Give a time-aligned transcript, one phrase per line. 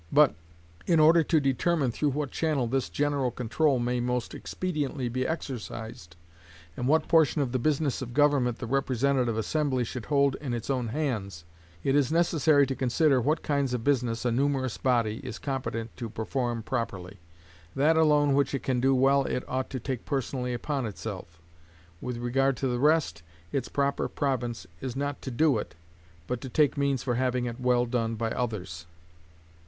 [0.11, 0.33] But,
[0.87, 6.15] in order to determine through what channel this general control may most expediently be exercised,
[6.75, 10.71] and what portion of the business of government the representative assembly should hold in its
[10.71, 11.45] own hands,
[11.83, 16.09] it is necessary to consider what kinds of business a numerous body is competent to
[16.09, 17.19] perform properly.
[17.75, 21.39] That alone which it can do well it ought to take personally upon itself.
[22.01, 23.21] With regard to the rest,
[23.51, 25.75] its proper province is not to do it,
[26.25, 28.87] but to take means for having it well done by others.